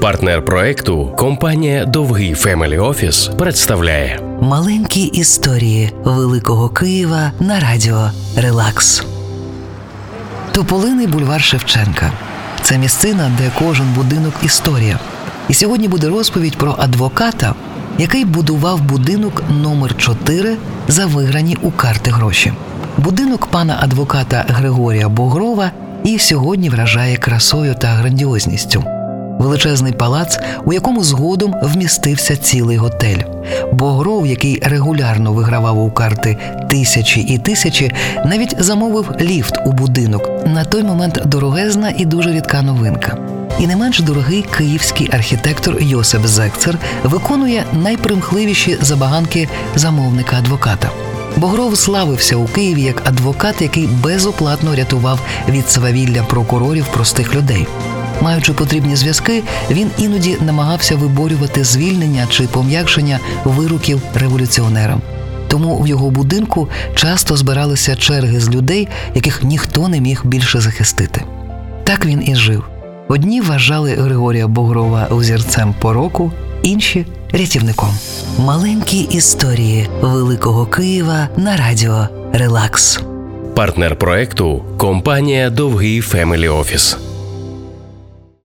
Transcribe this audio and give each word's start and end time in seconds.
Партнер 0.00 0.44
проекту 0.44 1.12
компанія 1.16 1.84
Довгий 1.84 2.34
Family 2.34 2.78
Office 2.78 3.30
представляє 3.38 4.20
Маленькі 4.40 5.02
історії 5.02 5.92
Великого 6.04 6.68
Києва 6.68 7.32
на 7.40 7.60
радіо 7.60 8.10
Релакс. 8.36 9.04
Тополиний 10.52 11.06
бульвар 11.06 11.42
Шевченка. 11.42 12.12
Це 12.62 12.78
місцина, 12.78 13.30
де 13.38 13.50
кожен 13.58 13.86
будинок 13.94 14.34
історія. 14.42 14.98
І 15.48 15.54
сьогодні 15.54 15.88
буде 15.88 16.08
розповідь 16.08 16.56
про 16.56 16.74
адвоката, 16.78 17.54
який 17.98 18.24
будував 18.24 18.80
будинок 18.80 19.42
номер 19.62 19.96
4 19.96 20.56
за 20.88 21.06
виграні 21.06 21.56
у 21.62 21.70
карти 21.70 22.10
гроші. 22.10 22.52
Будинок 22.98 23.46
пана 23.46 23.78
адвоката 23.80 24.44
Григорія 24.48 25.08
Богрова 25.08 25.70
і 26.04 26.18
сьогодні 26.18 26.70
вражає 26.70 27.16
красою 27.16 27.74
та 27.74 27.88
грандіозністю. 27.88 28.84
Величезний 29.38 29.92
палац, 29.92 30.38
у 30.64 30.72
якому 30.72 31.04
згодом 31.04 31.54
вмістився 31.62 32.36
цілий 32.36 32.76
готель. 32.76 33.18
Богров, 33.72 34.26
який 34.26 34.62
регулярно 34.62 35.32
вигравав 35.32 35.78
у 35.78 35.90
карти 35.90 36.36
тисячі 36.70 37.20
і 37.20 37.38
тисячі, 37.38 37.92
навіть 38.24 38.56
замовив 38.58 39.10
ліфт 39.20 39.54
у 39.66 39.72
будинок. 39.72 40.30
На 40.46 40.64
той 40.64 40.82
момент 40.82 41.22
дорогезна 41.24 41.92
і 41.98 42.04
дуже 42.04 42.32
рідка 42.32 42.62
новинка. 42.62 43.16
І 43.60 43.66
не 43.66 43.76
менш 43.76 44.00
дорогий 44.00 44.42
київський 44.42 45.10
архітектор 45.12 45.82
Йосип 45.82 46.26
Зекцер 46.26 46.78
виконує 47.04 47.64
найпримхливіші 47.72 48.78
забаганки 48.80 49.48
замовника 49.76 50.36
адвоката. 50.36 50.90
Богров 51.36 51.78
славився 51.78 52.36
у 52.36 52.44
Києві 52.44 52.82
як 52.82 53.08
адвокат, 53.08 53.62
який 53.62 53.86
безоплатно 53.86 54.74
рятував 54.74 55.20
від 55.48 55.70
свавілля 55.70 56.22
прокурорів 56.22 56.86
простих 56.86 57.34
людей. 57.34 57.66
Маючи 58.22 58.52
потрібні 58.52 58.96
зв'язки, 58.96 59.42
він 59.70 59.90
іноді 59.98 60.36
намагався 60.40 60.96
виборювати 60.96 61.64
звільнення 61.64 62.26
чи 62.30 62.42
пом'якшення 62.42 63.18
вироків 63.44 64.00
революціонерам. 64.14 65.00
Тому 65.48 65.80
в 65.80 65.86
його 65.88 66.10
будинку 66.10 66.68
часто 66.94 67.36
збиралися 67.36 67.96
черги 67.96 68.40
з 68.40 68.50
людей, 68.50 68.88
яких 69.14 69.42
ніхто 69.44 69.88
не 69.88 70.00
міг 70.00 70.20
більше 70.24 70.60
захистити. 70.60 71.24
Так 71.84 72.06
він 72.06 72.28
і 72.28 72.34
жив. 72.34 72.64
Одні 73.08 73.40
вважали 73.40 73.94
Григорія 73.94 74.46
Богрова 74.46 75.06
узірцем 75.10 75.74
пороку, 75.80 76.32
інші 76.62 77.06
рятівником. 77.32 77.90
Маленькі 78.38 78.98
історії 79.00 79.88
Великого 80.00 80.66
Києва 80.66 81.28
на 81.36 81.56
радіо 81.56 82.08
Релакс. 82.32 83.00
партнер 83.54 83.96
проекту 83.96 84.64
компанія 84.76 85.50
Довгий 85.50 86.00
Family 86.00 86.48
Office. 86.48 86.98